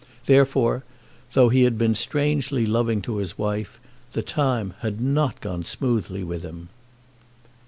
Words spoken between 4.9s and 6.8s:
not gone smoothly with him.